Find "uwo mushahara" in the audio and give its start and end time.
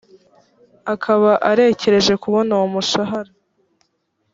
2.57-3.31